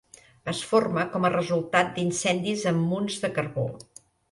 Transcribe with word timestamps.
Es 0.53 0.61
forma 0.69 1.03
com 1.17 1.27
a 1.27 1.31
resultat 1.35 1.93
d'incendis 1.99 2.65
en 2.73 2.83
munts 2.89 3.21
de 3.27 3.35
carbó. 3.39 3.71